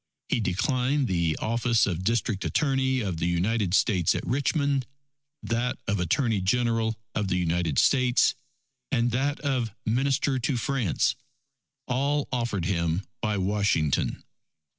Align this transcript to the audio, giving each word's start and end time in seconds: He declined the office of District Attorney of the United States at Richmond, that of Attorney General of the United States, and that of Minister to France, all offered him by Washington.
He 0.29 0.39
declined 0.39 1.07
the 1.07 1.37
office 1.39 1.85
of 1.85 2.03
District 2.03 2.43
Attorney 2.43 3.01
of 3.01 3.17
the 3.17 3.27
United 3.27 3.75
States 3.75 4.15
at 4.15 4.25
Richmond, 4.25 4.87
that 5.43 5.77
of 5.87 5.99
Attorney 5.99 6.41
General 6.41 6.95
of 7.13 7.27
the 7.27 7.37
United 7.37 7.77
States, 7.77 8.33
and 8.91 9.11
that 9.11 9.39
of 9.41 9.75
Minister 9.85 10.39
to 10.39 10.57
France, 10.57 11.15
all 11.87 12.27
offered 12.31 12.65
him 12.65 13.03
by 13.21 13.37
Washington. 13.37 14.23